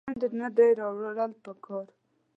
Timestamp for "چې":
0.03-0.05